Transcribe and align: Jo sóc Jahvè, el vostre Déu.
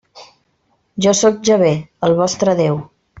Jo 1.05 1.13
sóc 1.19 1.37
Jahvè, 1.49 1.71
el 2.09 2.17
vostre 2.23 2.57
Déu. 2.65 2.81